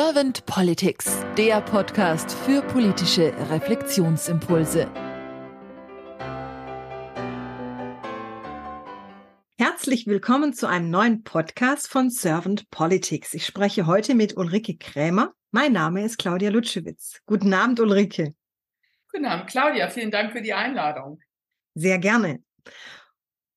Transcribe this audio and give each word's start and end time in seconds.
Servant 0.00 0.46
Politics, 0.46 1.24
der 1.36 1.60
Podcast 1.60 2.30
für 2.30 2.62
politische 2.62 3.34
Reflexionsimpulse. 3.50 4.88
Herzlich 9.58 10.06
willkommen 10.06 10.52
zu 10.52 10.68
einem 10.68 10.90
neuen 10.90 11.24
Podcast 11.24 11.88
von 11.88 12.10
Servant 12.10 12.70
Politics. 12.70 13.34
Ich 13.34 13.44
spreche 13.44 13.88
heute 13.88 14.14
mit 14.14 14.36
Ulrike 14.36 14.76
Krämer. 14.76 15.34
Mein 15.50 15.72
Name 15.72 16.04
ist 16.04 16.16
Claudia 16.16 16.50
Lutschewitz. 16.50 17.20
Guten 17.26 17.52
Abend, 17.52 17.80
Ulrike. 17.80 18.36
Guten 19.10 19.24
Abend, 19.24 19.50
Claudia. 19.50 19.88
Vielen 19.88 20.12
Dank 20.12 20.30
für 20.30 20.42
die 20.42 20.54
Einladung. 20.54 21.18
Sehr 21.74 21.98
gerne. 21.98 22.40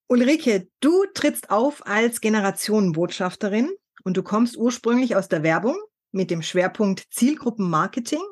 Ulrike, 0.07 0.69
du 0.79 1.05
trittst 1.13 1.51
auf 1.51 1.85
als 1.85 2.19
Generationenbotschafterin 2.19 3.69
und 4.03 4.17
du 4.17 4.23
kommst 4.23 4.57
ursprünglich 4.57 5.15
aus 5.15 5.27
der 5.27 5.43
Werbung 5.43 5.75
mit 6.11 6.31
dem 6.31 6.41
Schwerpunkt 6.41 7.05
Zielgruppenmarketing 7.11 8.23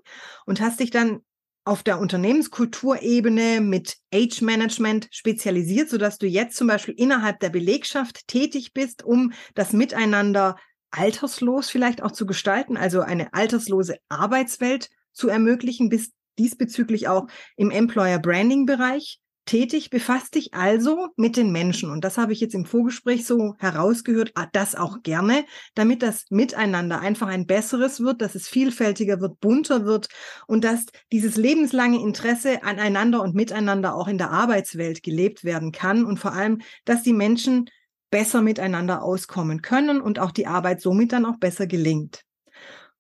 und 0.46 0.62
hast 0.62 0.80
dich 0.80 0.92
dann 0.92 1.22
auf 1.66 1.84
der 1.84 2.00
Unternehmenskulturebene 2.00 3.62
mit 3.62 3.98
Age 4.14 4.42
Management 4.42 5.08
spezialisiert, 5.12 5.90
sodass 5.90 6.18
du 6.18 6.26
jetzt 6.26 6.58
zum 6.58 6.68
Beispiel 6.68 6.96
innerhalb 6.98 7.40
der 7.40 7.50
Belegschaft 7.50 8.28
tätig 8.28 8.74
bist, 8.74 9.04
um 9.04 9.34
das 9.54 9.74
Miteinander 9.74 10.56
alterslos 10.92 11.70
vielleicht 11.70 12.02
auch 12.02 12.12
zu 12.12 12.26
gestalten, 12.26 12.76
also 12.78 13.02
eine 13.02 13.34
alterslose 13.34 13.98
Arbeitswelt 14.10 14.90
zu 15.12 15.30
ermöglichen, 15.30 15.90
bist 15.90 16.14
diesbezüglich 16.40 17.08
auch 17.08 17.28
im 17.58 17.70
Employer 17.70 18.18
Branding 18.18 18.66
Bereich 18.66 19.20
tätig, 19.50 19.90
befasst 19.90 20.36
dich 20.36 20.54
also 20.54 21.08
mit 21.16 21.36
den 21.36 21.52
Menschen. 21.52 21.90
Und 21.90 22.04
das 22.04 22.20
habe 22.20 22.34
ich 22.34 22.40
jetzt 22.40 22.54
im 22.54 22.66
Vorgespräch 22.66 23.26
so 23.26 23.56
herausgehört, 23.58 24.32
ah, 24.36 24.46
das 24.52 24.76
auch 24.76 25.02
gerne, 25.02 25.44
damit 25.74 26.04
das 26.04 26.26
Miteinander 26.30 27.00
einfach 27.00 27.28
ein 27.28 27.48
besseres 27.48 28.00
wird, 28.00 28.22
dass 28.22 28.36
es 28.36 28.48
vielfältiger 28.48 29.20
wird, 29.22 29.40
bunter 29.40 29.86
wird 29.86 30.08
und 30.46 30.64
dass 30.64 30.86
dieses 31.12 31.36
lebenslange 31.36 32.00
Interesse 32.00 32.62
aneinander 32.64 33.24
und 33.24 33.34
miteinander 33.34 33.96
auch 33.96 34.08
in 34.08 34.20
der 34.20 34.30
Arbeitswelt 34.30 35.02
gelebt 35.02 35.44
werden 35.44 35.72
kann 35.72 36.06
und 36.06 36.20
vor 36.20 36.34
allem, 36.34 36.62
dass 36.86 37.02
die 37.02 37.14
Menschen 37.14 37.72
besser 38.12 38.44
miteinander 38.44 39.02
auskommen 39.02 39.64
können 39.64 40.00
und 40.00 40.20
auch 40.20 40.32
die 40.32 40.46
Arbeit 40.46 40.80
somit 40.80 41.12
dann 41.12 41.26
auch 41.26 41.40
besser 41.40 41.66
gelingt. 41.66 42.22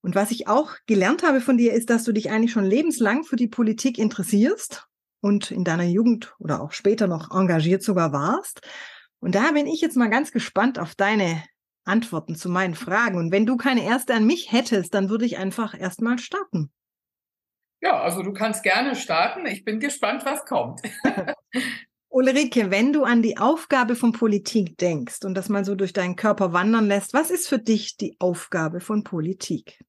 Und 0.01 0.15
was 0.15 0.31
ich 0.31 0.47
auch 0.47 0.71
gelernt 0.87 1.21
habe 1.21 1.41
von 1.41 1.57
dir, 1.57 1.73
ist, 1.73 1.91
dass 1.91 2.05
du 2.05 2.11
dich 2.11 2.31
eigentlich 2.31 2.51
schon 2.51 2.65
lebenslang 2.65 3.23
für 3.23 3.35
die 3.35 3.49
Politik 3.49 3.99
interessierst 3.99 4.88
und 5.21 5.51
in 5.51 5.63
deiner 5.63 5.83
Jugend 5.83 6.35
oder 6.39 6.61
auch 6.61 6.71
später 6.71 7.07
noch 7.07 7.31
engagiert 7.31 7.83
sogar 7.83 8.13
warst. 8.13 8.61
Und 9.19 9.35
da 9.35 9.51
bin 9.51 9.67
ich 9.67 9.81
jetzt 9.81 9.97
mal 9.97 10.09
ganz 10.09 10.31
gespannt 10.31 10.79
auf 10.79 10.95
deine 10.95 11.43
Antworten 11.83 12.35
zu 12.35 12.49
meinen 12.49 12.75
Fragen. 12.75 13.17
Und 13.17 13.31
wenn 13.31 13.45
du 13.45 13.57
keine 13.57 13.83
erste 13.83 14.13
an 14.13 14.25
mich 14.25 14.51
hättest, 14.51 14.93
dann 14.93 15.09
würde 15.09 15.25
ich 15.25 15.37
einfach 15.37 15.77
erstmal 15.77 16.19
starten. 16.19 16.71
Ja, 17.81 18.01
also 18.01 18.23
du 18.23 18.33
kannst 18.33 18.63
gerne 18.63 18.95
starten. 18.95 19.45
Ich 19.45 19.63
bin 19.63 19.79
gespannt, 19.79 20.25
was 20.25 20.45
kommt. 20.45 20.81
Ulrike, 22.09 22.71
wenn 22.71 22.91
du 22.91 23.03
an 23.03 23.21
die 23.21 23.37
Aufgabe 23.37 23.95
von 23.95 24.11
Politik 24.11 24.77
denkst 24.77 25.23
und 25.23 25.35
das 25.35 25.47
mal 25.47 25.63
so 25.63 25.75
durch 25.75 25.93
deinen 25.93 26.15
Körper 26.15 26.53
wandern 26.53 26.87
lässt, 26.87 27.13
was 27.13 27.29
ist 27.29 27.47
für 27.47 27.59
dich 27.59 27.97
die 27.97 28.15
Aufgabe 28.19 28.79
von 28.79 29.03
Politik? 29.03 29.79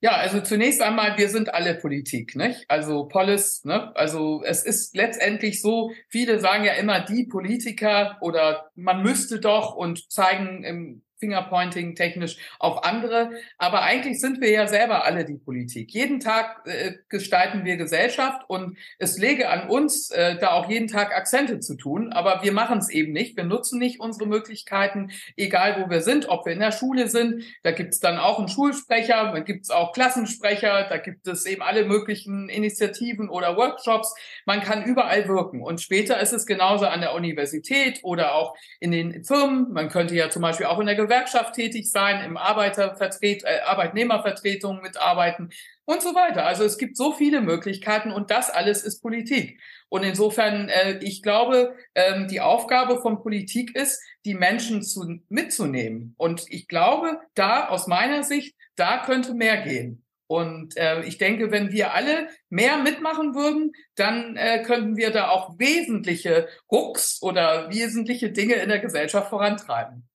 Ja, 0.00 0.12
also 0.12 0.40
zunächst 0.40 0.80
einmal, 0.80 1.18
wir 1.18 1.28
sind 1.28 1.52
alle 1.52 1.74
Politik, 1.74 2.36
nicht? 2.36 2.64
Also 2.68 3.08
Polis, 3.08 3.64
ne? 3.64 3.94
Also 3.96 4.42
es 4.44 4.64
ist 4.64 4.94
letztendlich 4.94 5.60
so, 5.60 5.90
viele 6.08 6.38
sagen 6.38 6.62
ja 6.64 6.74
immer 6.74 7.00
die 7.00 7.24
Politiker 7.24 8.16
oder 8.20 8.70
man 8.76 9.02
müsste 9.02 9.40
doch 9.40 9.74
und 9.74 10.08
zeigen 10.12 10.62
im 10.62 11.02
Fingerpointing 11.18 11.94
technisch 11.94 12.36
auf 12.58 12.84
andere. 12.84 13.30
Aber 13.58 13.82
eigentlich 13.82 14.20
sind 14.20 14.40
wir 14.40 14.50
ja 14.50 14.66
selber 14.66 15.04
alle 15.04 15.24
die 15.24 15.38
Politik. 15.38 15.90
Jeden 15.92 16.20
Tag 16.20 16.66
äh, 16.66 16.94
gestalten 17.08 17.64
wir 17.64 17.76
Gesellschaft 17.76 18.42
und 18.48 18.76
es 18.98 19.18
lege 19.18 19.48
an 19.48 19.68
uns, 19.68 20.10
äh, 20.10 20.36
da 20.38 20.52
auch 20.52 20.68
jeden 20.68 20.88
Tag 20.88 21.14
Akzente 21.14 21.60
zu 21.60 21.76
tun. 21.76 22.12
Aber 22.12 22.42
wir 22.42 22.52
machen 22.52 22.78
es 22.78 22.88
eben 22.88 23.12
nicht. 23.12 23.36
Wir 23.36 23.44
nutzen 23.44 23.78
nicht 23.78 24.00
unsere 24.00 24.26
Möglichkeiten, 24.26 25.10
egal 25.36 25.82
wo 25.82 25.90
wir 25.90 26.00
sind, 26.00 26.28
ob 26.28 26.46
wir 26.46 26.52
in 26.52 26.60
der 26.60 26.72
Schule 26.72 27.08
sind. 27.08 27.44
Da 27.62 27.72
gibt 27.72 27.94
es 27.94 28.00
dann 28.00 28.18
auch 28.18 28.38
einen 28.38 28.48
Schulsprecher, 28.48 29.32
da 29.32 29.40
gibt 29.40 29.64
es 29.64 29.70
auch 29.70 29.92
Klassensprecher, 29.92 30.86
da 30.88 30.98
gibt 30.98 31.26
es 31.26 31.46
eben 31.46 31.62
alle 31.62 31.84
möglichen 31.84 32.48
Initiativen 32.48 33.28
oder 33.28 33.56
Workshops. 33.56 34.14
Man 34.46 34.60
kann 34.60 34.84
überall 34.84 35.28
wirken. 35.28 35.62
Und 35.62 35.80
später 35.80 36.20
ist 36.20 36.32
es 36.32 36.46
genauso 36.46 36.86
an 36.86 37.00
der 37.00 37.14
Universität 37.14 38.00
oder 38.02 38.34
auch 38.34 38.54
in 38.80 38.92
den 38.92 39.24
Firmen. 39.24 39.72
Man 39.72 39.88
könnte 39.88 40.14
ja 40.14 40.30
zum 40.30 40.42
Beispiel 40.42 40.66
auch 40.66 40.78
in 40.78 40.86
der 40.86 40.96
Gewerkschaft 41.08 41.54
tätig 41.54 41.90
sein, 41.90 42.22
im 42.22 42.36
Arbeitervertret 42.36 43.44
äh, 43.44 43.60
Arbeitnehmervertretung 43.64 44.82
mitarbeiten 44.82 45.50
und 45.86 46.02
so 46.02 46.14
weiter. 46.14 46.44
Also 46.44 46.64
es 46.64 46.76
gibt 46.76 46.98
so 46.98 47.12
viele 47.12 47.40
Möglichkeiten 47.40 48.12
und 48.12 48.30
das 48.30 48.50
alles 48.50 48.84
ist 48.84 49.00
Politik. 49.00 49.58
Und 49.88 50.02
insofern, 50.02 50.68
äh, 50.68 50.98
ich 50.98 51.22
glaube, 51.22 51.74
ähm, 51.94 52.28
die 52.28 52.42
Aufgabe 52.42 53.00
von 53.00 53.22
Politik 53.22 53.74
ist, 53.74 54.02
die 54.26 54.34
Menschen 54.34 54.82
zu, 54.82 55.20
mitzunehmen. 55.30 56.14
Und 56.18 56.44
ich 56.48 56.68
glaube, 56.68 57.20
da 57.34 57.68
aus 57.68 57.86
meiner 57.86 58.22
Sicht, 58.22 58.54
da 58.76 59.02
könnte 59.04 59.32
mehr 59.32 59.62
gehen. 59.62 60.04
Und 60.26 60.76
äh, 60.76 61.04
ich 61.04 61.16
denke, 61.16 61.50
wenn 61.50 61.72
wir 61.72 61.94
alle 61.94 62.28
mehr 62.50 62.76
mitmachen 62.76 63.34
würden, 63.34 63.72
dann 63.94 64.36
äh, 64.36 64.62
könnten 64.62 64.98
wir 64.98 65.10
da 65.10 65.30
auch 65.30 65.58
wesentliche 65.58 66.48
Rucks 66.70 67.22
oder 67.22 67.70
wesentliche 67.70 68.30
Dinge 68.30 68.56
in 68.56 68.68
der 68.68 68.80
Gesellschaft 68.80 69.30
vorantreiben. 69.30 70.06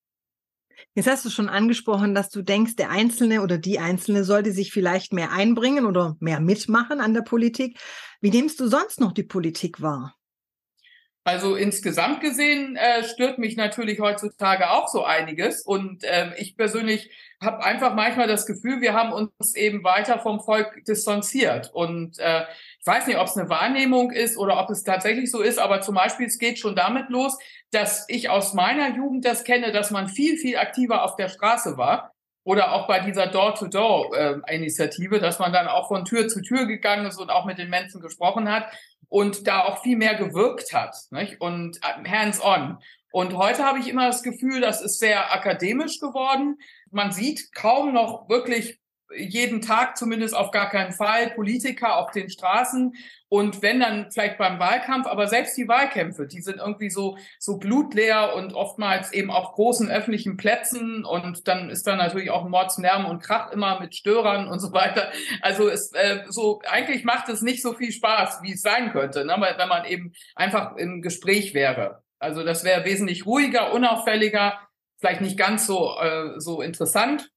Jetzt 0.95 1.07
hast 1.07 1.25
du 1.25 1.29
schon 1.29 1.49
angesprochen, 1.49 2.13
dass 2.15 2.29
du 2.29 2.41
denkst, 2.41 2.75
der 2.75 2.89
Einzelne 2.89 3.41
oder 3.41 3.57
die 3.57 3.79
Einzelne 3.79 4.23
sollte 4.23 4.51
sich 4.51 4.71
vielleicht 4.71 5.13
mehr 5.13 5.31
einbringen 5.31 5.85
oder 5.85 6.15
mehr 6.19 6.39
mitmachen 6.39 6.99
an 6.99 7.13
der 7.13 7.21
Politik. 7.21 7.79
Wie 8.21 8.29
nimmst 8.29 8.59
du 8.59 8.67
sonst 8.67 8.99
noch 8.99 9.11
die 9.11 9.23
Politik 9.23 9.81
wahr? 9.81 10.15
Also 11.25 11.55
insgesamt 11.55 12.19
gesehen 12.19 12.75
äh, 12.75 13.05
stört 13.05 13.37
mich 13.37 13.55
natürlich 13.55 14.01
heutzutage 14.01 14.71
auch 14.71 14.89
so 14.89 15.05
einiges. 15.05 15.61
Und 15.61 16.03
äh, 16.03 16.31
ich 16.35 16.57
persönlich 16.57 17.11
habe 17.41 17.63
einfach 17.63 17.95
manchmal 17.95 18.27
das 18.27 18.45
Gefühl, 18.45 18.81
wir 18.81 18.93
haben 18.93 19.13
uns 19.13 19.55
eben 19.55 19.85
weiter 19.85 20.19
vom 20.19 20.41
Volk 20.41 20.83
distanziert. 20.85 21.71
Und 21.73 22.19
äh, 22.19 22.41
ich 22.79 22.85
weiß 22.85 23.07
nicht, 23.07 23.17
ob 23.19 23.27
es 23.27 23.37
eine 23.37 23.49
Wahrnehmung 23.49 24.11
ist 24.11 24.37
oder 24.37 24.59
ob 24.59 24.69
es 24.69 24.83
tatsächlich 24.83 25.31
so 25.31 25.41
ist, 25.41 25.59
aber 25.59 25.79
zum 25.79 25.95
Beispiel, 25.95 26.27
es 26.27 26.39
geht 26.39 26.59
schon 26.59 26.75
damit 26.75 27.09
los, 27.09 27.37
dass 27.71 28.05
ich 28.09 28.29
aus 28.29 28.53
meiner 28.53 28.93
Jugend 28.93 29.23
das 29.23 29.45
kenne, 29.45 29.71
dass 29.71 29.91
man 29.91 30.09
viel, 30.09 30.37
viel 30.37 30.57
aktiver 30.57 31.05
auf 31.05 31.15
der 31.15 31.29
Straße 31.29 31.77
war. 31.77 32.11
Oder 32.45 32.73
auch 32.73 32.87
bei 32.87 32.99
dieser 32.99 33.27
Door-to-Door-Initiative, 33.27 35.21
dass 35.21 35.39
man 35.39 35.53
dann 35.53 35.69
auch 35.69 35.87
von 35.87 36.03
Tür 36.03 36.27
zu 36.27 36.41
Tür 36.41 36.65
gegangen 36.65 37.05
ist 37.05 37.17
und 37.17 37.29
auch 37.29 37.45
mit 37.45 37.57
den 37.57 37.69
Menschen 37.69 38.01
gesprochen 38.01 38.51
hat 38.51 38.65
und 39.13 39.45
da 39.45 39.65
auch 39.65 39.83
viel 39.83 39.95
mehr 39.95 40.15
gewirkt 40.15 40.73
hat 40.73 40.95
nicht? 41.11 41.39
und 41.39 41.77
äh, 41.83 42.09
hands-on. 42.09 42.79
Und 43.11 43.37
heute 43.37 43.63
habe 43.63 43.77
ich 43.77 43.87
immer 43.87 44.07
das 44.07 44.23
Gefühl, 44.23 44.59
das 44.59 44.81
ist 44.81 44.97
sehr 44.97 45.31
akademisch 45.31 45.99
geworden. 45.99 46.57
Man 46.89 47.11
sieht 47.11 47.53
kaum 47.53 47.93
noch 47.93 48.27
wirklich 48.27 48.79
jeden 49.15 49.61
Tag, 49.61 49.97
zumindest 49.97 50.35
auf 50.35 50.49
gar 50.49 50.67
keinen 50.67 50.93
Fall, 50.93 51.29
Politiker 51.29 51.97
auf 51.97 52.09
den 52.09 52.27
Straßen. 52.27 52.95
Und 53.33 53.63
wenn 53.63 53.79
dann 53.79 54.11
vielleicht 54.11 54.37
beim 54.37 54.59
Wahlkampf, 54.59 55.07
aber 55.07 55.27
selbst 55.27 55.57
die 55.57 55.67
Wahlkämpfe, 55.67 56.27
die 56.27 56.41
sind 56.41 56.59
irgendwie 56.59 56.91
so, 56.91 57.17
so 57.39 57.57
blutleer 57.57 58.35
und 58.35 58.53
oftmals 58.53 59.11
eben 59.11 59.31
auf 59.31 59.53
großen 59.53 59.89
öffentlichen 59.89 60.37
Plätzen. 60.37 61.03
Und 61.03 61.47
dann 61.47 61.71
ist 61.71 61.87
da 61.87 61.95
natürlich 61.95 62.29
auch 62.29 62.47
Mordslärm 62.47 63.07
und 63.07 63.23
Krach 63.23 63.51
immer 63.51 63.79
mit 63.79 63.95
Störern 63.95 64.47
und 64.47 64.59
so 64.59 64.71
weiter. 64.71 65.11
Also 65.41 65.67
es, 65.67 65.91
äh, 65.93 66.25
so, 66.29 66.61
eigentlich 66.69 67.05
macht 67.05 67.27
es 67.27 67.41
nicht 67.41 67.63
so 67.63 67.73
viel 67.73 67.91
Spaß, 67.91 68.43
wie 68.43 68.53
es 68.53 68.61
sein 68.61 68.91
könnte, 68.91 69.25
ne? 69.25 69.35
wenn 69.57 69.67
man 69.67 69.85
eben 69.85 70.13
einfach 70.35 70.75
im 70.75 71.01
Gespräch 71.01 71.55
wäre. 71.55 72.03
Also 72.19 72.43
das 72.43 72.63
wäre 72.63 72.85
wesentlich 72.85 73.25
ruhiger, 73.25 73.73
unauffälliger, 73.73 74.59
vielleicht 74.99 75.21
nicht 75.21 75.39
ganz 75.39 75.65
so, 75.65 75.97
äh, 75.99 76.39
so 76.39 76.61
interessant 76.61 77.31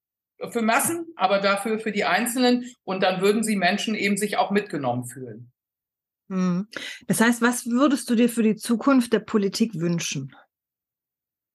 für 0.50 0.60
Massen, 0.60 1.06
aber 1.16 1.38
dafür 1.38 1.78
für 1.78 1.90
die 1.90 2.04
Einzelnen. 2.04 2.70
Und 2.84 3.02
dann 3.02 3.22
würden 3.22 3.42
sie 3.42 3.56
Menschen 3.56 3.94
eben 3.94 4.18
sich 4.18 4.36
auch 4.36 4.50
mitgenommen 4.50 5.06
fühlen. 5.06 5.52
Hm. 6.28 6.68
Das 7.06 7.20
heißt, 7.20 7.42
was 7.42 7.66
würdest 7.66 8.10
du 8.10 8.14
dir 8.14 8.28
für 8.28 8.42
die 8.42 8.56
Zukunft 8.56 9.12
der 9.12 9.20
Politik 9.20 9.74
wünschen? 9.74 10.34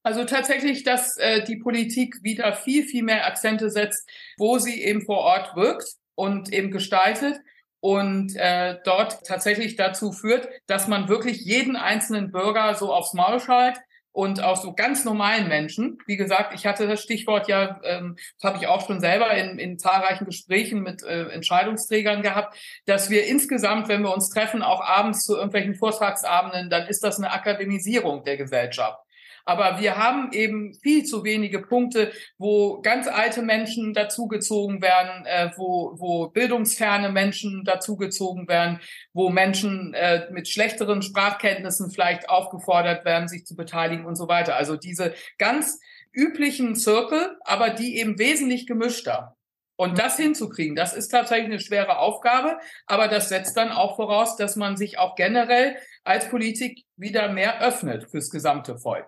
Also 0.03 0.23
tatsächlich, 0.25 0.83
dass 0.83 1.17
äh, 1.17 1.43
die 1.43 1.57
Politik 1.57 2.23
wieder 2.23 2.53
viel, 2.53 2.83
viel 2.83 3.03
mehr 3.03 3.27
Akzente 3.27 3.69
setzt, 3.69 4.09
wo 4.37 4.57
sie 4.57 4.81
eben 4.81 5.03
vor 5.03 5.19
Ort 5.19 5.55
wirkt 5.55 5.95
und 6.15 6.51
eben 6.51 6.71
gestaltet 6.71 7.39
und 7.81 8.35
äh, 8.35 8.77
dort 8.83 9.25
tatsächlich 9.25 9.75
dazu 9.75 10.11
führt, 10.11 10.47
dass 10.67 10.87
man 10.87 11.07
wirklich 11.07 11.41
jeden 11.41 11.75
einzelnen 11.75 12.31
Bürger 12.31 12.73
so 12.75 12.93
aufs 12.93 13.13
Maul 13.13 13.39
schallt, 13.39 13.77
und 14.11 14.43
auch 14.43 14.57
so 14.57 14.73
ganz 14.73 15.05
normalen 15.05 15.47
Menschen. 15.47 15.97
Wie 16.05 16.17
gesagt, 16.17 16.53
ich 16.53 16.65
hatte 16.65 16.87
das 16.87 17.01
Stichwort 17.01 17.47
ja, 17.47 17.79
ähm, 17.83 18.17
das 18.39 18.51
habe 18.51 18.61
ich 18.61 18.67
auch 18.67 18.85
schon 18.85 18.99
selber 18.99 19.31
in, 19.31 19.57
in 19.57 19.77
zahlreichen 19.79 20.25
Gesprächen 20.25 20.81
mit 20.81 21.03
äh, 21.03 21.29
Entscheidungsträgern 21.29 22.21
gehabt, 22.21 22.57
dass 22.85 23.09
wir 23.09 23.25
insgesamt, 23.25 23.87
wenn 23.87 24.01
wir 24.01 24.13
uns 24.13 24.29
treffen, 24.29 24.61
auch 24.63 24.81
abends 24.81 25.23
zu 25.23 25.35
irgendwelchen 25.35 25.75
Vortragsabenden, 25.75 26.69
dann 26.69 26.87
ist 26.87 27.03
das 27.03 27.17
eine 27.17 27.31
Akademisierung 27.31 28.23
der 28.23 28.37
Gesellschaft. 28.37 28.99
Aber 29.45 29.79
wir 29.79 29.97
haben 29.97 30.31
eben 30.31 30.73
viel 30.81 31.03
zu 31.03 31.23
wenige 31.23 31.61
Punkte, 31.61 32.11
wo 32.37 32.81
ganz 32.81 33.07
alte 33.07 33.41
Menschen 33.41 33.93
dazugezogen 33.93 34.81
werden, 34.81 35.25
äh, 35.25 35.51
wo, 35.57 35.95
wo 35.97 36.27
bildungsferne 36.29 37.09
Menschen 37.09 37.63
dazugezogen 37.63 38.47
werden, 38.47 38.79
wo 39.13 39.29
Menschen 39.29 39.93
äh, 39.93 40.27
mit 40.31 40.47
schlechteren 40.47 41.01
Sprachkenntnissen 41.01 41.91
vielleicht 41.91 42.29
aufgefordert 42.29 43.05
werden, 43.05 43.27
sich 43.27 43.45
zu 43.45 43.55
beteiligen 43.55 44.05
und 44.05 44.15
so 44.15 44.27
weiter. 44.27 44.55
Also 44.55 44.75
diese 44.75 45.13
ganz 45.37 45.79
üblichen 46.13 46.75
Zirkel, 46.75 47.37
aber 47.45 47.69
die 47.69 47.97
eben 47.97 48.19
wesentlich 48.19 48.67
gemischter. 48.67 49.35
Und 49.81 49.97
das 49.97 50.15
hinzukriegen, 50.17 50.75
das 50.75 50.93
ist 50.93 51.07
tatsächlich 51.07 51.47
eine 51.47 51.59
schwere 51.59 51.97
Aufgabe, 51.97 52.59
aber 52.85 53.07
das 53.07 53.29
setzt 53.29 53.57
dann 53.57 53.71
auch 53.71 53.95
voraus, 53.95 54.35
dass 54.35 54.55
man 54.55 54.77
sich 54.77 54.99
auch 54.99 55.15
generell 55.15 55.75
als 56.03 56.29
Politik 56.29 56.85
wieder 56.97 57.29
mehr 57.29 57.61
öffnet 57.61 58.11
fürs 58.11 58.29
gesamte 58.29 58.77
Volk. 58.77 59.07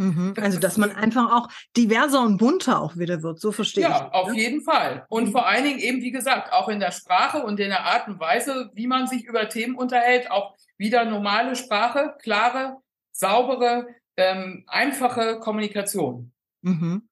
Mhm. 0.00 0.32
Also, 0.40 0.58
dass 0.58 0.78
man 0.78 0.90
einfach 0.96 1.30
auch 1.30 1.48
diverser 1.76 2.22
und 2.22 2.38
bunter 2.38 2.80
auch 2.80 2.96
wieder 2.96 3.22
wird, 3.22 3.38
so 3.38 3.52
verstehe 3.52 3.84
ja, 3.84 3.90
ich. 3.90 3.96
Ja, 3.96 4.10
auf 4.12 4.28
ne? 4.28 4.36
jeden 4.36 4.62
Fall. 4.62 5.04
Und 5.10 5.26
mhm. 5.26 5.32
vor 5.32 5.46
allen 5.46 5.64
Dingen 5.64 5.78
eben, 5.78 6.00
wie 6.00 6.10
gesagt, 6.10 6.54
auch 6.54 6.70
in 6.70 6.80
der 6.80 6.90
Sprache 6.90 7.42
und 7.42 7.60
in 7.60 7.68
der 7.68 7.84
Art 7.84 8.08
und 8.08 8.18
Weise, 8.18 8.70
wie 8.72 8.86
man 8.86 9.06
sich 9.06 9.24
über 9.24 9.46
Themen 9.50 9.74
unterhält, 9.74 10.30
auch 10.30 10.56
wieder 10.78 11.04
normale 11.04 11.54
Sprache, 11.54 12.14
klare, 12.22 12.78
saubere, 13.12 13.88
ähm, 14.16 14.64
einfache 14.68 15.38
Kommunikation. 15.38 16.32
Mhm. 16.62 17.06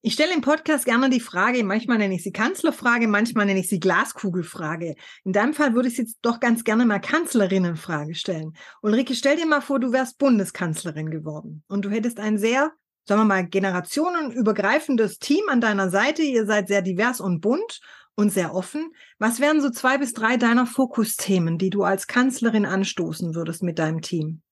Ich 0.00 0.12
stelle 0.12 0.32
im 0.32 0.42
Podcast 0.42 0.84
gerne 0.84 1.10
die 1.10 1.18
Frage, 1.18 1.64
manchmal 1.64 1.98
nenne 1.98 2.14
ich 2.14 2.22
sie 2.22 2.30
Kanzlerfrage, 2.30 3.08
manchmal 3.08 3.46
nenne 3.46 3.58
ich 3.58 3.68
sie 3.68 3.80
Glaskugelfrage. 3.80 4.94
In 5.24 5.32
deinem 5.32 5.54
Fall 5.54 5.74
würde 5.74 5.88
ich 5.88 5.98
jetzt 5.98 6.18
doch 6.22 6.38
ganz 6.38 6.62
gerne 6.62 6.86
mal 6.86 7.00
Kanzlerinnenfrage 7.00 8.14
stellen. 8.14 8.52
Ulrike, 8.80 9.16
stell 9.16 9.36
dir 9.36 9.46
mal 9.46 9.60
vor, 9.60 9.80
du 9.80 9.90
wärst 9.90 10.18
Bundeskanzlerin 10.18 11.10
geworden 11.10 11.64
und 11.66 11.84
du 11.84 11.90
hättest 11.90 12.20
ein 12.20 12.38
sehr, 12.38 12.70
sagen 13.08 13.22
wir 13.22 13.24
mal, 13.24 13.48
generationenübergreifendes 13.48 15.18
Team 15.18 15.48
an 15.48 15.60
deiner 15.60 15.90
Seite. 15.90 16.22
Ihr 16.22 16.46
seid 16.46 16.68
sehr 16.68 16.82
divers 16.82 17.20
und 17.20 17.40
bunt 17.40 17.80
und 18.14 18.30
sehr 18.30 18.54
offen. 18.54 18.92
Was 19.18 19.40
wären 19.40 19.60
so 19.60 19.68
zwei 19.68 19.98
bis 19.98 20.12
drei 20.12 20.36
deiner 20.36 20.66
Fokusthemen, 20.66 21.58
die 21.58 21.70
du 21.70 21.82
als 21.82 22.06
Kanzlerin 22.06 22.66
anstoßen 22.66 23.34
würdest 23.34 23.64
mit 23.64 23.80
deinem 23.80 24.00
Team? 24.00 24.42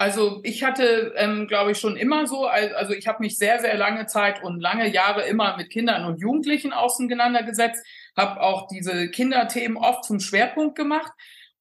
Also 0.00 0.40
ich 0.44 0.64
hatte, 0.64 1.12
ähm, 1.16 1.46
glaube 1.46 1.72
ich, 1.72 1.78
schon 1.78 1.94
immer 1.94 2.26
so, 2.26 2.46
also 2.46 2.94
ich 2.94 3.06
habe 3.06 3.22
mich 3.22 3.36
sehr, 3.36 3.60
sehr 3.60 3.76
lange 3.76 4.06
Zeit 4.06 4.42
und 4.42 4.58
lange 4.58 4.88
Jahre 4.88 5.26
immer 5.26 5.58
mit 5.58 5.68
Kindern 5.68 6.06
und 6.06 6.22
Jugendlichen 6.22 6.72
auseinandergesetzt, 6.72 7.84
habe 8.16 8.40
auch 8.40 8.66
diese 8.66 9.10
Kinderthemen 9.10 9.76
oft 9.76 10.04
zum 10.04 10.18
Schwerpunkt 10.18 10.74
gemacht. 10.74 11.12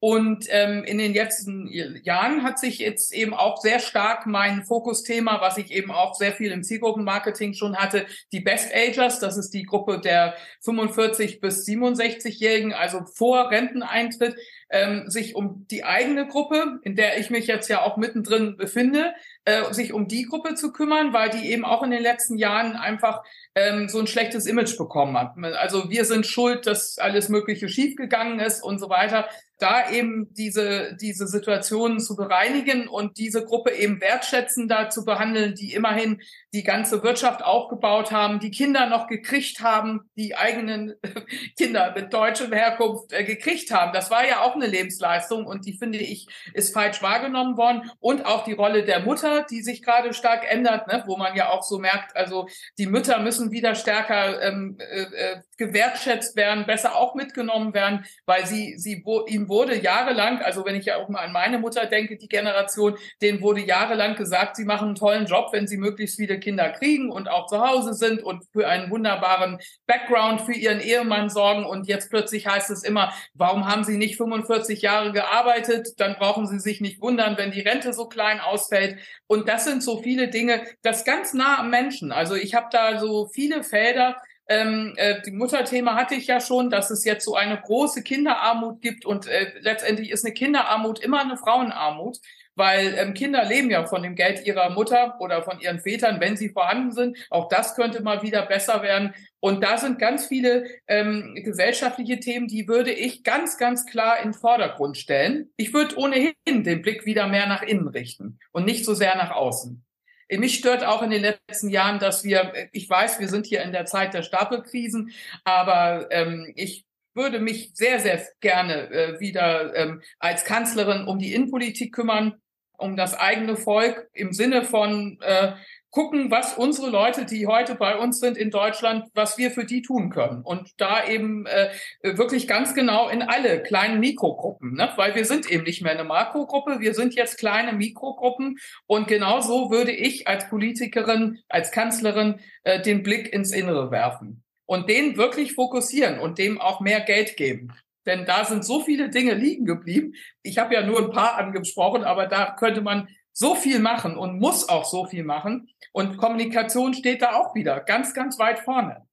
Und 0.01 0.45
ähm, 0.47 0.86
in 0.86 0.97
den 0.97 1.13
letzten 1.13 1.68
Jahren 1.68 2.44
hat 2.44 2.57
sich 2.57 2.80
jetzt 2.80 3.13
eben 3.13 3.33
auch 3.33 3.57
sehr 3.57 3.80
stark 3.80 4.25
mein 4.25 4.63
Fokusthema, 4.63 5.41
was 5.41 5.57
ich 5.57 5.71
eben 5.71 5.91
auch 5.91 6.15
sehr 6.15 6.31
viel 6.31 6.53
im 6.53 6.63
Zielgruppenmarketing 6.63 7.53
schon 7.53 7.75
hatte, 7.75 8.06
die 8.31 8.39
Best 8.39 8.74
Agers, 8.74 9.19
das 9.19 9.36
ist 9.36 9.53
die 9.53 9.63
Gruppe 9.63 10.00
der 10.00 10.36
45 10.62 11.41
bis 11.41 11.68
67-Jährigen, 11.68 12.71
also 12.71 13.01
vor 13.03 13.51
Renteneintritt, 13.51 14.38
ähm, 14.69 15.10
sich 15.10 15.36
um 15.36 15.66
die 15.69 15.83
eigene 15.83 16.27
Gruppe, 16.27 16.80
in 16.83 16.95
der 16.95 17.18
ich 17.19 17.30
mich 17.30 17.48
jetzt 17.48 17.69
ja 17.69 17.81
auch 17.81 17.98
mittendrin 17.98 18.57
befinde, 18.57 19.13
äh, 19.45 19.74
sich 19.74 19.94
um 19.94 20.07
die 20.07 20.25
Gruppe 20.25 20.56
zu 20.56 20.71
kümmern, 20.71 21.13
weil 21.13 21.30
die 21.30 21.51
eben 21.51 21.66
auch 21.66 21.83
in 21.83 21.92
den 21.92 22.04
letzten 22.04 22.38
Jahren 22.38 22.75
einfach 22.75 23.24
ähm, 23.56 23.89
so 23.89 24.00
ein 24.00 24.07
schlechtes 24.07 24.45
Image 24.45 24.77
bekommen 24.77 25.18
hat. 25.18 25.33
Also 25.57 25.89
wir 25.89 26.06
sind 26.06 26.25
schuld, 26.25 26.68
dass 26.68 26.98
alles 26.98 27.30
Mögliche 27.30 27.69
schiefgegangen 27.69 28.39
ist 28.39 28.63
und 28.63 28.80
so 28.80 28.89
weiter 28.89 29.27
da 29.60 29.92
eben 29.92 30.33
diese, 30.33 30.95
diese 31.00 31.27
Situationen 31.27 32.00
zu 32.00 32.15
bereinigen 32.15 32.88
und 32.88 33.18
diese 33.18 33.44
Gruppe 33.44 33.72
eben 33.72 34.00
wertschätzender 34.00 34.89
zu 34.89 35.04
behandeln, 35.04 35.54
die 35.54 35.74
immerhin 35.74 36.22
die 36.54 36.63
ganze 36.63 37.04
Wirtschaft 37.04 37.44
aufgebaut 37.44 38.12
haben, 38.12 38.39
die 38.39 38.51
Kinder 38.51 38.88
noch 38.88 39.07
gekriegt 39.07 39.60
haben, 39.60 40.10
die 40.15 40.36
eigenen 40.36 40.95
Kinder 41.57 41.94
mit 41.94 42.13
deutscher 42.13 42.50
Herkunft 42.50 43.12
äh, 43.12 43.25
gekriegt 43.25 43.72
haben. 43.72 43.92
Das 43.92 44.10
war 44.10 44.25
ja 44.25 44.42
auch 44.42 44.56
eine 44.61 44.71
Lebensleistung 44.71 45.45
und 45.45 45.65
die 45.65 45.77
finde 45.77 46.00
ich 46.00 46.27
ist 46.53 46.73
falsch 46.73 47.01
wahrgenommen 47.01 47.57
worden. 47.57 47.89
Und 48.00 48.25
auch 48.25 48.44
die 48.44 48.53
Rolle 48.53 48.83
der 48.83 49.01
Mutter, 49.01 49.45
die 49.50 49.61
sich 49.61 49.81
gerade 49.83 50.13
stark 50.13 50.50
ändert, 50.50 50.88
ne, 50.88 51.03
wo 51.07 51.17
man 51.17 51.35
ja 51.35 51.50
auch 51.50 51.63
so 51.63 51.79
merkt, 51.79 52.15
also 52.15 52.47
die 52.77 52.88
Mütter 52.88 53.19
müssen 53.19 53.51
wieder 53.51 53.75
stärker 53.75 54.41
ähm, 54.41 54.77
äh, 54.79 55.01
äh 55.01 55.41
gewertschätzt 55.59 56.35
werden, 56.35 56.65
besser 56.65 56.95
auch 56.95 57.13
mitgenommen 57.13 57.73
werden, 57.73 58.06
weil 58.25 58.45
sie 58.47 58.77
sie 58.77 59.03
ihnen 59.27 59.50
wurde 59.50 59.75
jahrelang, 59.75 60.41
also 60.41 60.65
wenn 60.65 60.75
ich 60.75 60.85
ja 60.85 60.97
auch 60.97 61.09
mal 61.09 61.19
an 61.19 61.33
meine 61.33 61.59
Mutter 61.59 61.85
denke, 61.85 62.17
die 62.17 62.29
Generation, 62.29 62.97
denen 63.21 63.41
wurde 63.41 63.61
jahrelang 63.61 64.15
gesagt, 64.15 64.56
sie 64.56 64.65
machen 64.65 64.88
einen 64.88 64.95
tollen 64.95 65.25
Job, 65.25 65.50
wenn 65.51 65.67
sie 65.67 65.77
möglichst 65.77 66.15
viele 66.15 66.39
Kinder 66.39 66.69
kriegen 66.69 67.11
und 67.11 67.29
auch 67.29 67.47
zu 67.47 67.59
Hause 67.59 67.94
sind 67.94 68.23
und 68.23 68.45
für 68.53 68.67
einen 68.67 68.89
wunderbaren 68.89 69.59
Background 69.85 70.41
für 70.41 70.53
ihren 70.53 70.79
Ehemann 70.79 71.29
sorgen. 71.29 71.65
Und 71.65 71.88
jetzt 71.88 72.09
plötzlich 72.09 72.47
heißt 72.47 72.69
es 72.69 72.83
immer, 72.83 73.13
warum 73.33 73.67
haben 73.67 73.83
sie 73.83 73.97
nicht 73.97 74.15
45 74.15 74.81
Jahre 74.81 75.12
gearbeitet? 75.12 75.89
Dann 75.97 76.15
brauchen 76.15 76.47
sie 76.47 76.59
sich 76.59 76.79
nicht 76.79 77.01
wundern, 77.01 77.38
wenn 77.38 77.51
die 77.51 77.62
Rente 77.62 77.91
so 77.91 78.07
klein 78.07 78.39
ausfällt. 78.39 78.97
Und 79.27 79.50
das 79.50 79.65
sind 79.65 79.83
so 79.83 80.01
viele 80.01 80.29
Dinge, 80.29 80.63
das 80.81 81.03
ganz 81.03 81.33
nah 81.33 81.59
am 81.59 81.69
Menschen. 81.69 82.13
Also 82.13 82.35
ich 82.35 82.55
habe 82.55 82.67
da 82.71 82.97
so 82.97 83.27
viele 83.27 83.63
Felder, 83.63 84.15
ähm, 84.50 84.94
äh, 84.98 85.22
die 85.22 85.31
Mutterthema 85.31 85.96
hatte 85.96 86.16
ich 86.16 86.25
ja 86.25 86.42
schon, 86.42 86.72
dass 86.72 86.90
es 86.90 87.06
jetzt 87.06 87.24
so 87.24 87.36
eine 87.36 87.62
große 87.62 88.01
Kinderarmut 88.01 88.81
gibt 88.81 89.06
und 89.06 89.28
äh, 89.28 89.54
letztendlich 89.60 90.10
ist 90.10 90.25
eine 90.25 90.34
Kinderarmut 90.34 91.00
immer 91.00 91.22
eine 91.22 91.38
Frauenarmut, 91.38 92.18
weil 92.56 92.96
ähm, 92.98 93.13
Kinder 93.13 93.46
leben 93.46 93.69
ja 93.69 93.86
von 93.86 94.01
dem 94.01 94.16
Geld 94.16 94.46
ihrer 94.46 94.72
Mutter 94.72 95.18
oder 95.19 95.44
von 95.44 95.60
ihren 95.60 95.80
Vätern, 95.80 96.19
wenn 96.19 96.36
sie 96.36 96.50
vorhanden 96.50 96.92
sind. 96.92 97.18
Auch 97.30 97.48
das 97.48 97.75
könnte 97.75 98.01
mal 98.01 98.24
wieder 98.24 98.44
besser 98.46 98.81
werden. 98.81 99.13
Und 99.40 99.63
da 99.63 99.78
sind 99.78 100.00
ganz 100.00 100.25
viele 100.25 100.66
ähm, 100.88 101.36
gesellschaftliche 101.36 102.19
Themen, 102.19 102.48
die 102.48 102.68
würde 102.68 102.92
ich 102.92 103.24
ganz, 103.24 103.57
ganz 103.57 103.86
klar 103.86 104.18
in 104.18 104.31
den 104.31 104.34
Vordergrund 104.34 104.98
stellen. 104.98 105.51
Ich 105.57 105.74
würde 105.74 105.98
ohnehin 105.98 106.34
den 106.48 106.81
Blick 106.81 107.06
wieder 107.06 107.28
mehr 107.28 107.48
nach 107.48 107.62
innen 107.62 107.88
richten 107.88 108.40
und 108.51 108.66
nicht 108.66 108.84
so 108.84 108.96
sehr 108.96 109.16
nach 109.16 109.31
außen. 109.31 109.86
Mich 110.31 110.55
stört 110.55 110.83
auch 110.83 111.01
in 111.01 111.09
den 111.09 111.21
letzten 111.21 111.69
Jahren, 111.69 111.99
dass 111.99 112.23
wir, 112.23 112.53
ich 112.71 112.89
weiß, 112.89 113.19
wir 113.19 113.27
sind 113.27 113.47
hier 113.47 113.63
in 113.63 113.71
der 113.71 113.85
Zeit 113.85 114.13
der 114.13 114.23
Stapelkrisen, 114.23 115.11
aber 115.43 116.07
ähm, 116.11 116.51
ich 116.55 116.85
würde 117.15 117.39
mich 117.39 117.71
sehr, 117.73 117.99
sehr 117.99 118.21
gerne 118.39 118.89
äh, 118.91 119.19
wieder 119.19 119.75
ähm, 119.75 120.01
als 120.19 120.45
Kanzlerin 120.45 121.05
um 121.05 121.19
die 121.19 121.33
Innenpolitik 121.33 121.93
kümmern, 121.93 122.35
um 122.77 122.95
das 122.95 123.17
eigene 123.17 123.57
Volk 123.57 124.07
im 124.13 124.31
Sinne 124.31 124.63
von 124.63 125.19
äh, 125.21 125.53
gucken, 125.91 126.30
was 126.30 126.53
unsere 126.53 126.89
Leute, 126.89 127.25
die 127.25 127.48
heute 127.48 127.75
bei 127.75 127.98
uns 127.98 128.19
sind 128.19 128.38
in 128.38 128.51
Deutschland, 128.51 129.05
was 129.13 129.38
wir 129.38 129.51
für 129.51 129.65
die 129.65 129.81
tun 129.81 130.10
können. 130.10 130.41
Und 130.43 130.79
da 130.79 131.08
eben 131.08 131.46
äh, 131.46 131.72
wirklich 132.03 132.48
ganz 132.48 132.75
genau 132.75 133.10
in 133.10 133.22
alle 133.22 133.63
kleinen 133.63 134.00
Mikrogruppen, 134.00 134.74
ne? 134.74 134.91
weil 134.96 135.15
wir 135.15 135.25
sind 135.25 135.50
eben 135.50 135.63
nicht 135.63 135.81
mehr 135.81 135.93
eine 135.93 136.03
Makrogruppe, 136.03 136.79
wir 136.79 136.93
sind 136.93 137.15
jetzt 137.15 137.38
kleine 137.38 137.74
Mikrogruppen. 137.74 138.58
Und 138.86 139.08
genau 139.08 139.41
so 139.41 139.72
würde 139.72 139.91
ich 139.91 140.27
als 140.27 140.48
Politikerin, 140.50 141.39
als 141.50 141.72
Kanzlerin 141.72 142.39
äh, 142.63 142.81
den 142.81 143.01
Blick 143.01 143.34
ins 143.34 143.51
Innere 143.51 143.89
werfen 143.89 144.43
und 144.65 144.88
den 144.89 145.17
wirklich 145.17 145.53
fokussieren 145.53 146.19
und 146.19 146.38
dem 146.38 146.62
auch 146.62 146.79
mehr 146.79 147.01
Geld 147.01 147.36
geben. 147.38 147.74
Denn 148.05 148.25
da 148.25 148.46
sind 148.46 148.63
so 148.63 148.81
viele 148.81 149.10
Dinge 149.10 149.34
liegen 149.34 149.65
geblieben. 149.65 150.13
Ich 150.41 150.58
habe 150.58 150.74
ja 150.74 150.86
nur 150.86 151.00
ein 151.00 151.12
paar 151.12 151.38
angesprochen, 151.38 152.03
aber 152.03 152.27
da 152.27 152.55
könnte 152.58 152.81
man 152.81 153.08
so 153.39 153.55
viel 153.55 153.79
machen 153.79 154.17
und 154.17 154.38
muss 154.38 154.67
auch 154.67 154.84
so 154.84 155.05
viel 155.05 155.24
machen. 155.24 155.69
Und 155.93 156.17
Kommunikation 156.17 156.93
steht 156.93 157.22
da 157.22 157.36
auch 157.36 157.55
wieder 157.55 157.79
ganz, 157.79 158.13
ganz 158.13 158.38
weit 158.38 158.60
vorne. 158.60 159.08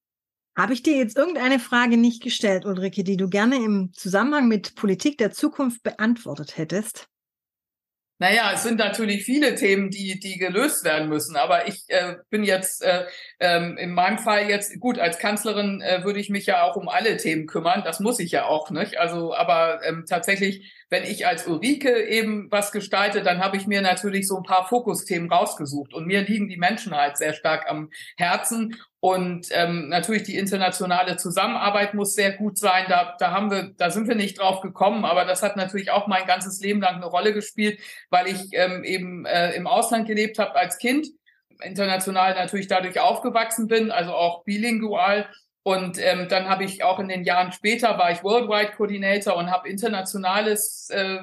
Habe 0.58 0.72
ich 0.72 0.82
dir 0.82 0.96
jetzt 0.96 1.16
irgendeine 1.16 1.60
Frage 1.60 1.96
nicht 1.96 2.22
gestellt, 2.22 2.64
Ulrike, 2.64 3.04
die 3.04 3.16
du 3.16 3.28
gerne 3.28 3.56
im 3.56 3.92
Zusammenhang 3.92 4.48
mit 4.48 4.74
Politik 4.74 5.18
der 5.18 5.30
Zukunft 5.30 5.82
beantwortet 5.84 6.58
hättest? 6.58 7.08
Naja, 8.18 8.50
es 8.54 8.62
sind 8.62 8.78
natürlich 8.78 9.24
viele 9.24 9.54
Themen, 9.56 9.90
die, 9.90 10.18
die 10.18 10.38
gelöst 10.38 10.84
werden 10.84 11.10
müssen. 11.10 11.36
Aber 11.36 11.68
ich 11.68 11.84
äh, 11.88 12.16
bin 12.30 12.44
jetzt 12.44 12.82
äh, 12.82 13.04
ähm, 13.38 13.76
in 13.76 13.92
meinem 13.92 14.18
Fall 14.18 14.48
jetzt, 14.48 14.80
gut, 14.80 14.98
als 14.98 15.18
Kanzlerin 15.18 15.82
äh, 15.82 16.02
würde 16.02 16.18
ich 16.18 16.30
mich 16.30 16.46
ja 16.46 16.62
auch 16.62 16.76
um 16.76 16.88
alle 16.88 17.18
Themen 17.18 17.46
kümmern. 17.46 17.82
Das 17.84 18.00
muss 18.00 18.18
ich 18.18 18.32
ja 18.32 18.46
auch, 18.46 18.70
nicht? 18.70 18.98
Also, 18.98 19.34
aber 19.34 19.84
ähm, 19.84 20.04
tatsächlich, 20.08 20.72
wenn 20.88 21.02
ich 21.02 21.26
als 21.26 21.46
Ulrike 21.46 22.06
eben 22.06 22.50
was 22.50 22.70
gestalte, 22.70 23.22
dann 23.22 23.42
habe 23.42 23.56
ich 23.56 23.66
mir 23.66 23.82
natürlich 23.82 24.28
so 24.28 24.36
ein 24.36 24.44
paar 24.44 24.68
Fokusthemen 24.68 25.30
rausgesucht. 25.30 25.92
Und 25.92 26.06
mir 26.06 26.22
liegen 26.22 26.48
die 26.48 26.56
Menschen 26.56 26.94
halt 26.94 27.16
sehr 27.16 27.32
stark 27.32 27.68
am 27.68 27.90
Herzen. 28.16 28.76
Und 29.00 29.48
ähm, 29.50 29.88
natürlich 29.88 30.22
die 30.22 30.36
internationale 30.36 31.16
Zusammenarbeit 31.16 31.94
muss 31.94 32.14
sehr 32.14 32.32
gut 32.32 32.58
sein. 32.58 32.86
Da, 32.88 33.16
da 33.18 33.32
haben 33.32 33.50
wir, 33.50 33.72
da 33.76 33.90
sind 33.90 34.06
wir 34.06 34.14
nicht 34.14 34.38
drauf 34.38 34.60
gekommen, 34.60 35.04
aber 35.04 35.24
das 35.24 35.42
hat 35.42 35.56
natürlich 35.56 35.90
auch 35.90 36.06
mein 36.06 36.26
ganzes 36.26 36.60
Leben 36.60 36.80
lang 36.80 36.96
eine 36.96 37.06
Rolle 37.06 37.32
gespielt, 37.32 37.80
weil 38.10 38.28
ich 38.28 38.48
ähm, 38.52 38.84
eben 38.84 39.26
äh, 39.26 39.52
im 39.54 39.66
Ausland 39.66 40.06
gelebt 40.06 40.38
habe 40.38 40.54
als 40.54 40.78
Kind, 40.78 41.08
international 41.62 42.34
natürlich 42.34 42.68
dadurch 42.68 43.00
aufgewachsen 43.00 43.66
bin, 43.66 43.90
also 43.90 44.12
auch 44.12 44.44
bilingual 44.44 45.28
Und 45.66 45.98
ähm, 45.98 46.28
dann 46.28 46.48
habe 46.48 46.62
ich 46.62 46.84
auch 46.84 47.00
in 47.00 47.08
den 47.08 47.24
Jahren 47.24 47.50
später 47.50 47.98
war 47.98 48.12
ich 48.12 48.22
Worldwide 48.22 48.76
Coordinator 48.76 49.34
und 49.34 49.50
habe 49.50 49.68
internationales 49.68 50.88
äh, 50.90 51.18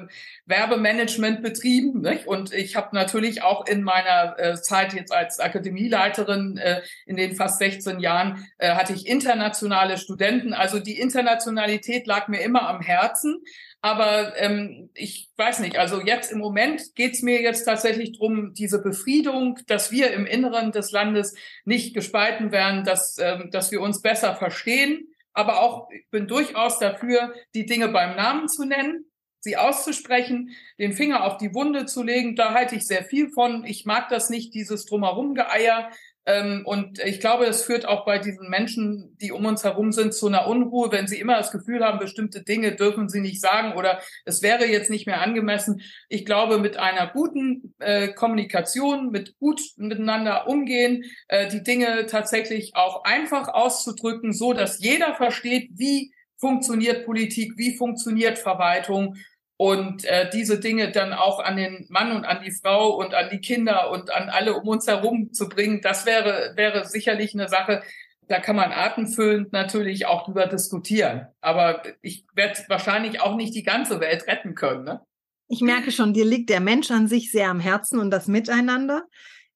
Werbemanagement 0.46 1.42
betrieben. 1.42 2.00
Nicht? 2.00 2.26
Und 2.26 2.52
ich 2.52 2.76
habe 2.76 2.94
natürlich 2.94 3.42
auch 3.42 3.66
in 3.66 3.82
meiner 3.82 4.38
äh, 4.38 4.54
Zeit 4.60 4.92
jetzt 4.92 5.12
als 5.12 5.40
Akademieleiterin 5.40 6.58
äh, 6.58 6.82
in 7.06 7.16
den 7.16 7.34
fast 7.34 7.58
16 7.58 8.00
Jahren 8.00 8.46
äh, 8.58 8.74
hatte 8.74 8.92
ich 8.92 9.06
internationale 9.06 9.96
Studenten. 9.96 10.52
Also 10.52 10.80
die 10.80 10.98
Internationalität 10.98 12.06
lag 12.06 12.28
mir 12.28 12.42
immer 12.42 12.68
am 12.68 12.80
Herzen. 12.80 13.42
Aber 13.80 14.34
ähm, 14.38 14.88
ich 14.94 15.28
weiß 15.36 15.58
nicht, 15.58 15.76
also 15.76 16.00
jetzt 16.00 16.32
im 16.32 16.38
Moment 16.38 16.94
geht's 16.94 17.20
mir 17.20 17.42
jetzt 17.42 17.64
tatsächlich 17.64 18.16
drum, 18.16 18.54
diese 18.54 18.80
Befriedung, 18.80 19.58
dass 19.66 19.92
wir 19.92 20.12
im 20.12 20.24
Inneren 20.24 20.72
des 20.72 20.90
Landes 20.90 21.34
nicht 21.66 21.94
gespalten 21.94 22.50
werden, 22.50 22.84
dass, 22.84 23.18
ähm, 23.18 23.50
dass 23.50 23.72
wir 23.72 23.82
uns 23.82 24.00
besser 24.00 24.36
verstehen. 24.36 25.08
Aber 25.34 25.60
auch 25.60 25.90
ich 25.90 26.08
bin 26.10 26.26
durchaus 26.26 26.78
dafür, 26.78 27.34
die 27.54 27.66
Dinge 27.66 27.88
beim 27.88 28.16
Namen 28.16 28.48
zu 28.48 28.64
nennen, 28.64 29.04
sie 29.44 29.56
auszusprechen, 29.56 30.50
den 30.78 30.92
Finger 30.92 31.24
auf 31.24 31.36
die 31.36 31.54
Wunde 31.54 31.86
zu 31.86 32.02
legen. 32.02 32.34
Da 32.34 32.52
halte 32.52 32.74
ich 32.74 32.86
sehr 32.86 33.04
viel 33.04 33.30
von. 33.30 33.64
Ich 33.64 33.84
mag 33.84 34.08
das 34.08 34.30
nicht, 34.30 34.54
dieses 34.54 34.86
Drumherum-Geeier. 34.86 35.90
Ähm, 36.26 36.62
und 36.64 36.98
ich 37.00 37.20
glaube, 37.20 37.44
es 37.44 37.62
führt 37.62 37.86
auch 37.86 38.06
bei 38.06 38.18
diesen 38.18 38.48
Menschen, 38.48 39.16
die 39.20 39.30
um 39.30 39.44
uns 39.44 39.62
herum 39.62 39.92
sind, 39.92 40.14
zu 40.14 40.26
einer 40.26 40.46
Unruhe, 40.46 40.90
wenn 40.90 41.06
sie 41.06 41.20
immer 41.20 41.36
das 41.36 41.50
Gefühl 41.50 41.84
haben, 41.84 41.98
bestimmte 41.98 42.42
Dinge 42.42 42.74
dürfen 42.74 43.10
sie 43.10 43.20
nicht 43.20 43.42
sagen 43.42 43.76
oder 43.76 44.00
es 44.24 44.40
wäre 44.40 44.64
jetzt 44.64 44.88
nicht 44.88 45.06
mehr 45.06 45.20
angemessen. 45.20 45.82
Ich 46.08 46.24
glaube, 46.24 46.58
mit 46.58 46.78
einer 46.78 47.08
guten 47.08 47.74
äh, 47.78 48.08
Kommunikation, 48.08 49.10
mit 49.10 49.36
gut 49.38 49.60
miteinander 49.76 50.48
umgehen, 50.48 51.04
äh, 51.28 51.48
die 51.48 51.62
Dinge 51.62 52.06
tatsächlich 52.06 52.74
auch 52.74 53.04
einfach 53.04 53.48
auszudrücken, 53.48 54.32
so 54.32 54.54
dass 54.54 54.82
jeder 54.82 55.14
versteht, 55.14 55.72
wie 55.74 56.14
funktioniert 56.38 57.04
Politik, 57.04 57.52
wie 57.56 57.76
funktioniert 57.76 58.38
Verwaltung 58.38 59.16
und 59.56 60.04
äh, 60.04 60.28
diese 60.30 60.58
Dinge 60.58 60.90
dann 60.90 61.12
auch 61.12 61.38
an 61.38 61.56
den 61.56 61.86
Mann 61.88 62.12
und 62.12 62.24
an 62.24 62.42
die 62.44 62.50
Frau 62.50 62.96
und 62.96 63.14
an 63.14 63.28
die 63.30 63.40
Kinder 63.40 63.90
und 63.90 64.12
an 64.12 64.28
alle 64.28 64.54
um 64.54 64.68
uns 64.68 64.86
herum 64.86 65.32
zu 65.32 65.48
bringen, 65.48 65.80
das 65.80 66.06
wäre, 66.06 66.52
wäre 66.56 66.84
sicherlich 66.86 67.34
eine 67.34 67.48
Sache, 67.48 67.82
da 68.28 68.40
kann 68.40 68.56
man 68.56 68.72
atemfüllend 68.72 69.52
natürlich 69.52 70.06
auch 70.06 70.24
drüber 70.24 70.46
diskutieren. 70.46 71.26
Aber 71.40 71.82
ich 72.00 72.24
werde 72.34 72.58
wahrscheinlich 72.68 73.20
auch 73.20 73.36
nicht 73.36 73.54
die 73.54 73.62
ganze 73.62 74.00
Welt 74.00 74.26
retten 74.26 74.54
können. 74.54 74.84
Ne? 74.84 75.00
Ich 75.48 75.60
merke 75.60 75.92
schon, 75.92 76.14
dir 76.14 76.24
liegt 76.24 76.50
der 76.50 76.60
Mensch 76.60 76.90
an 76.90 77.06
sich 77.06 77.30
sehr 77.30 77.50
am 77.50 77.60
Herzen 77.60 77.98
und 77.98 78.10
das 78.10 78.26
Miteinander. 78.26 79.04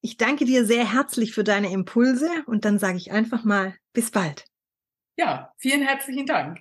Ich 0.01 0.17
danke 0.17 0.45
dir 0.45 0.65
sehr 0.65 0.93
herzlich 0.93 1.33
für 1.33 1.45
deine 1.45 1.73
Impulse 1.73 2.29
und 2.47 2.65
dann 2.65 2.79
sage 2.79 2.99
ich 2.99 3.11
einfach 3.11 3.43
mal 3.43 3.75
bis 3.93 4.11
bald. 4.11 4.45
Ja, 5.17 5.53
vielen 5.59 5.83
herzlichen 5.83 6.27
Dank. 6.27 6.61